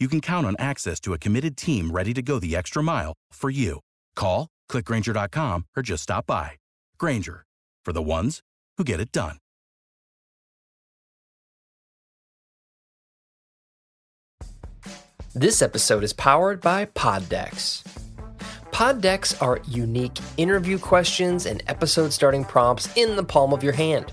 [0.00, 3.12] you can count on access to a committed team ready to go the extra mile
[3.32, 3.80] for you.
[4.16, 6.52] Call, clickgrainger.com, or just stop by.
[6.98, 7.44] Grainger,
[7.84, 8.40] for the ones
[8.78, 9.36] who get it done.
[15.32, 17.84] This episode is powered by PodDecks.
[18.72, 24.12] PodDecks are unique interview questions and episode starting prompts in the palm of your hand.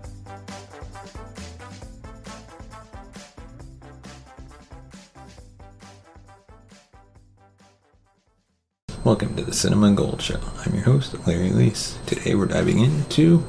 [9.03, 10.39] Welcome to the Cinema Gold Show.
[10.63, 11.97] I'm your host, Larry Leese.
[12.05, 13.43] Today we're diving into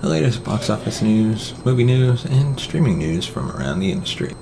[0.00, 4.32] the latest box office news, movie news, and streaming news from around the industry.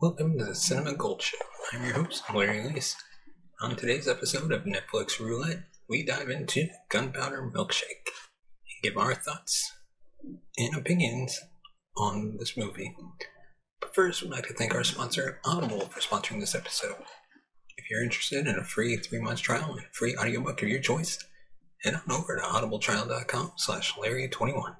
[0.00, 1.38] Welcome to the Cinema Gold Show.
[1.72, 2.96] I'm your host, Larry Leese.
[3.60, 9.74] On today's episode of Netflix Roulette, we dive into Gunpowder Milkshake and give our thoughts
[10.58, 11.40] and opinions
[11.96, 12.96] on this movie.
[13.80, 16.96] But first, we'd like to thank our sponsor, Audible, for sponsoring this episode.
[17.76, 21.24] If you're interested in a free three month trial and free audiobook of your choice,
[21.82, 24.76] head on over to audibletrial.com slash Larry21.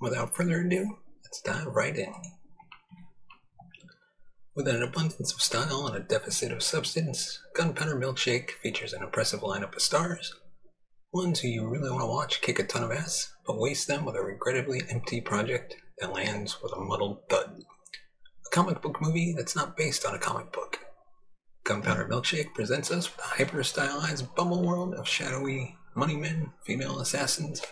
[0.00, 2.12] Without further ado, let's dive right in.
[4.54, 9.40] With an abundance of style and a deficit of substance, Gunpowder Milkshake features an impressive
[9.40, 10.34] lineup of stars,
[11.12, 14.04] ones who you really want to watch kick a ton of ass, but waste them
[14.04, 17.62] with a regrettably empty project that lands with a muddled thud.
[18.46, 20.71] A comic book movie that's not based on a comic book.
[21.72, 27.00] Gunpowder Milkshake presents us with a hyper stylized bumble world of shadowy money men, female
[27.00, 27.62] assassins,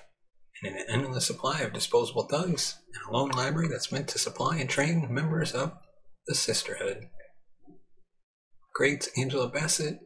[0.63, 4.57] and an endless supply of disposable thugs, and a lone library that's meant to supply
[4.57, 5.75] and train members of
[6.27, 7.11] the Sisterhood.
[8.75, 9.99] Greats Angela Bassett,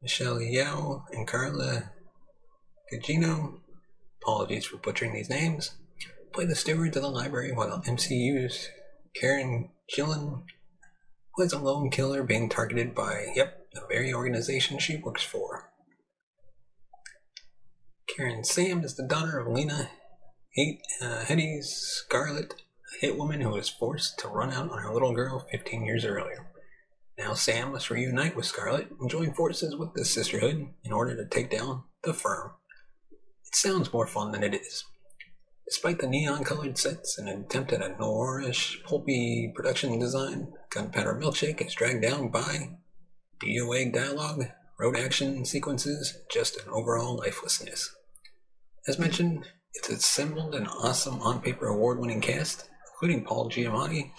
[0.00, 1.90] Michelle Yeoh, and Carla
[2.92, 3.62] Gugino,
[4.22, 5.74] apologies for butchering these names,
[6.32, 8.68] play the stewards of the library while MCU's
[9.20, 10.44] Karen Gillan
[11.38, 15.70] plays a lone killer being targeted by, yep, the very organization she works for.
[18.08, 19.88] Karen Sam is the daughter of Lena
[20.58, 22.54] Headey, uh, Scarlet,
[22.92, 26.04] a hit woman who was forced to run out on her little girl 15 years
[26.04, 26.50] earlier.
[27.16, 31.24] Now Sam must reunite with Scarlet and join forces with the Sisterhood in order to
[31.24, 32.50] take down the firm.
[33.46, 34.84] It sounds more fun than it is.
[35.68, 41.14] Despite the neon colored sets and an attempt at a noirish, pulpy production design, Gunpowder
[41.14, 42.78] Milkshake is dragged down by
[43.42, 44.46] DOA dialogue,
[44.78, 47.94] road action sequences, just an overall lifelessness.
[48.86, 49.44] As mentioned,
[49.74, 54.10] it's assembled an awesome on paper award winning cast, including Paul Giamatti,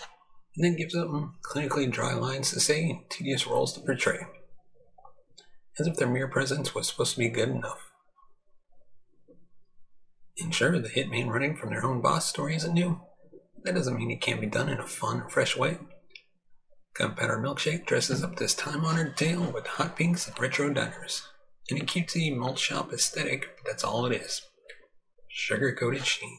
[0.55, 4.19] and then gives them clinically dry lines to say and tedious roles to portray.
[5.79, 7.88] As if their mere presence was supposed to be good enough.
[10.59, 12.99] And sure, the hitman running from their own boss story isn't new.
[13.63, 15.77] That doesn't mean it can't be done in a fun, fresh way.
[16.95, 21.25] Gunpowder Milkshake dresses up this time honored tale with hot pinks and retro diners.
[21.69, 24.41] In a cutesy malt shop aesthetic, but that's all it is.
[25.29, 26.37] Sugar coated sheen.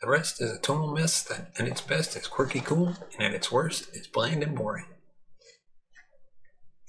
[0.00, 3.34] The rest is a tonal mess that at its best is quirky cool, and at
[3.34, 4.86] its worst is bland and boring.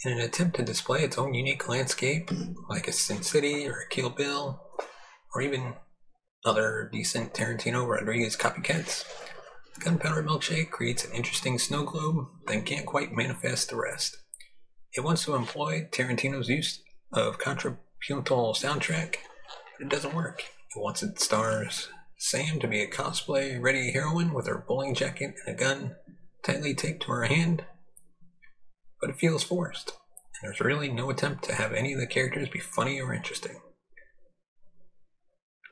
[0.04, 2.32] In an attempt to display its own unique landscape,
[2.68, 4.64] like a Sin City or a Kill Bill,
[5.36, 5.76] or even
[6.48, 9.04] other decent Tarantino Rodriguez copycats,
[9.80, 14.18] Gunpowder Milkshake creates an interesting snow globe, then can't quite manifest the rest.
[14.94, 19.18] It wants to employ Tarantino's use of contrapuntal soundtrack,
[19.78, 20.46] but it doesn't work.
[20.76, 25.36] It wants its stars Sam to be a cosplay ready heroine with her bowling jacket
[25.46, 25.96] and a gun
[26.44, 27.66] tightly taped to her hand,
[29.00, 32.50] but it feels forced, and there's really no attempt to have any of the characters
[32.50, 33.60] be funny or interesting.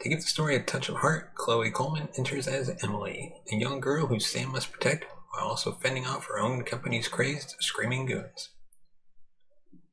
[0.06, 3.80] To give the story a touch of heart, Chloe Coleman enters as Emily, a young
[3.80, 8.50] girl who Sam must protect while also fending off her own company's crazed, screaming goons.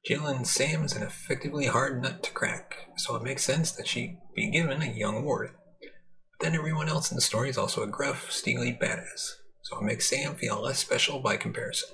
[0.07, 4.19] Gillan Sam is an effectively hard nut to crack, so it makes sense that she
[4.37, 5.53] be given a young ward.
[5.81, 9.83] But then everyone else in the story is also a gruff, steely badass, so it
[9.83, 11.89] makes Sam feel less special by comparison.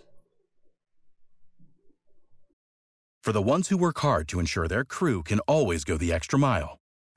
[3.23, 6.37] For the ones who work hard to ensure their crew can always go the extra
[6.37, 6.78] mile,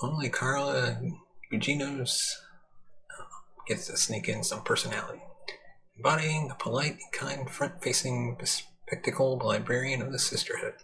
[0.00, 1.00] Only Carla
[1.52, 2.40] Gugino's
[3.10, 3.24] uh,
[3.66, 5.22] gets to sneak in some personality,
[5.96, 10.74] embodying a polite kind front-facing bespectacled librarian of the sisterhood.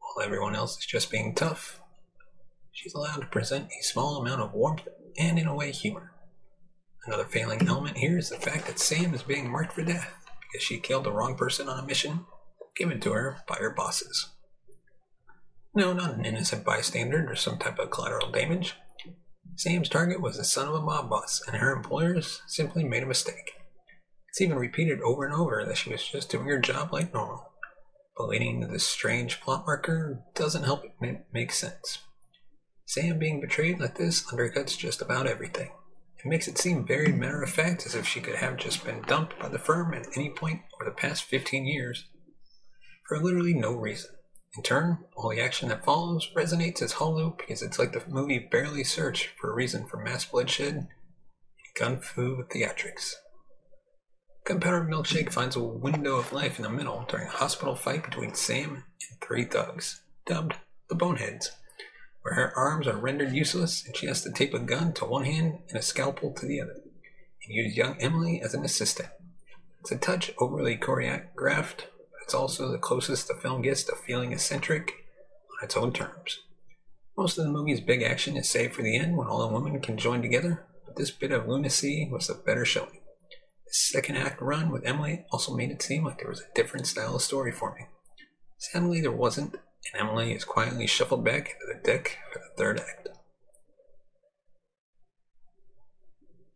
[0.00, 1.80] While everyone else is just being tough,
[2.72, 6.10] she's allowed to present a small amount of warmth and, in a way, humor.
[7.06, 10.66] Another failing element here is the fact that Sam is being marked for death because
[10.66, 12.26] she killed the wrong person on a mission
[12.76, 14.30] given to her by her bosses.
[15.76, 18.76] No, not an innocent bystander or some type of collateral damage.
[19.56, 23.06] Sam's target was the son of a mob boss, and her employers simply made a
[23.06, 23.52] mistake.
[24.30, 27.52] It's even repeated over and over that she was just doing her job like normal.
[28.16, 31.98] But leading to this strange plot marker doesn't help it make sense.
[32.86, 35.72] Sam being betrayed like this undercuts just about everything.
[36.18, 39.02] It makes it seem very matter of fact, as if she could have just been
[39.02, 42.06] dumped by the firm at any point over the past 15 years
[43.06, 44.15] for literally no reason.
[44.56, 48.38] In turn, all the action that follows resonates as hollow because it's like the movie
[48.38, 50.88] barely searched for a reason for mass bloodshed and
[51.78, 53.16] gun fu theatrics.
[54.46, 58.32] Gunpowder Milkshake finds a window of life in the middle during a hospital fight between
[58.34, 60.54] Sam and three thugs, dubbed
[60.88, 61.50] the Boneheads,
[62.22, 65.24] where her arms are rendered useless and she has to tape a gun to one
[65.24, 69.08] hand and a scalpel to the other, and use young Emily as an assistant.
[69.80, 71.86] It's a touch overly choreographed,
[72.26, 74.90] it's also the closest the film gets to feeling eccentric
[75.56, 76.40] on its own terms.
[77.16, 79.80] Most of the movie's big action is saved for the end when all the women
[79.80, 82.98] can join together, but this bit of lunacy was the better showing.
[83.64, 86.88] The second act run with Emily also made it seem like there was a different
[86.88, 87.86] style of story for me.
[88.58, 89.54] Sadly, there wasn't,
[89.94, 93.08] and Emily is quietly shuffled back into the deck for the third act.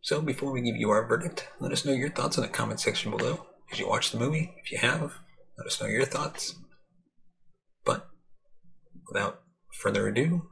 [0.01, 2.81] So, before we give you our verdict, let us know your thoughts in the comment
[2.81, 3.45] section below.
[3.69, 4.53] Did you watch the movie?
[4.61, 5.13] If you have,
[5.61, 6.55] let us know your thoughts.
[7.85, 8.09] But
[9.07, 10.49] without further ado,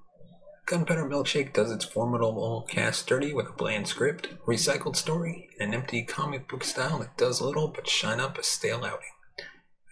[0.68, 5.80] Gunpowder Milkshake does its formidable cast dirty with a bland script, recycled story, and an
[5.80, 9.10] empty comic book style that does little but shine up a stale outing.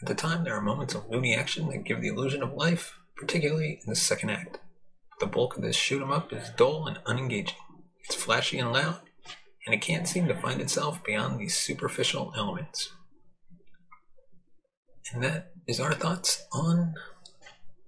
[0.04, 2.94] At the time, there are moments of loony action that give the illusion of life,
[3.16, 4.60] particularly in the second act.
[5.20, 7.58] The bulk of this shoot 'em up is dull and unengaging.
[8.04, 9.02] It's flashy and loud,
[9.66, 12.92] and it can't seem to find itself beyond these superficial elements.
[15.14, 16.94] And that is our thoughts on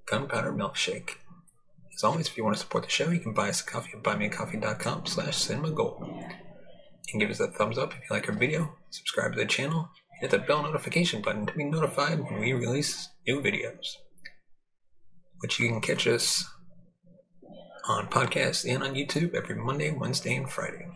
[0.05, 1.15] Gunpowder Milkshake.
[1.95, 3.91] As always, if you want to support the show, you can buy us a coffee
[3.93, 5.99] at buymeacoffee.com slash cinemagold.
[7.09, 9.89] Can give us a thumbs up if you like our video, subscribe to the channel,
[10.11, 13.95] and hit the bell notification button to be notified when we release new videos.
[15.39, 16.45] Which you can catch us
[17.87, 20.87] on podcast and on YouTube every Monday, Wednesday, and Friday.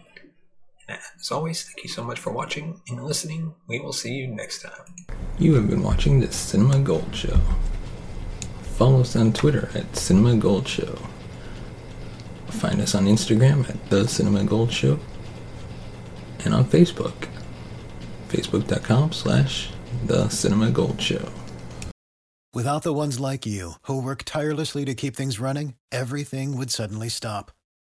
[0.93, 3.53] And as always, thank you so much for watching and listening.
[3.67, 4.85] We will see you next time.
[5.39, 7.39] You have been watching the Cinema Gold Show.
[8.77, 10.97] Follow us on Twitter at Cinema Gold Show.
[12.47, 14.99] Find us on Instagram at The Cinema Gold Show.
[16.45, 17.27] And on Facebook,
[18.29, 19.71] facebook.com slash
[20.05, 21.27] The Cinema Gold Show.
[22.53, 27.09] Without the ones like you, who work tirelessly to keep things running, everything would suddenly
[27.09, 27.51] stop.